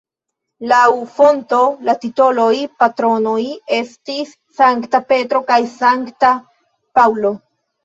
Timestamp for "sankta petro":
4.63-5.45